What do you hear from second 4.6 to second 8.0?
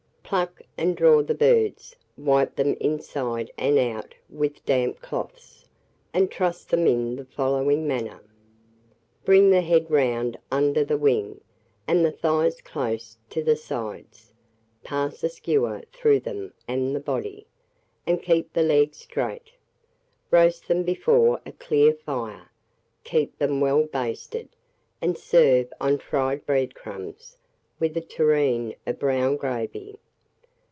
damp cloths, and truss them in the following